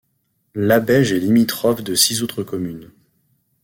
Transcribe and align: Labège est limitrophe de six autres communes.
Labège 0.55 1.11
est 1.11 1.19
limitrophe 1.19 1.83
de 1.83 1.93
six 1.93 2.23
autres 2.23 2.41
communes. 2.41 2.89